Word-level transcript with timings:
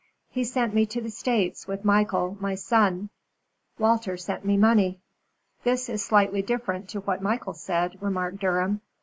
He 0.31 0.43
sent 0.43 0.73
me 0.73 0.87
to 0.87 0.99
the 1.01 1.11
States 1.11 1.67
with 1.67 1.85
Michael, 1.85 2.35
my 2.39 2.55
son. 2.55 3.11
Walter 3.77 4.17
sent 4.17 4.43
me 4.43 4.57
money." 4.57 4.99
"This 5.63 5.89
is 5.89 6.03
slightly 6.03 6.41
different 6.41 6.89
to 6.89 7.01
what 7.01 7.21
Michael 7.21 7.53
said," 7.53 8.01
remarked 8.01 8.39
Durham. 8.39 8.81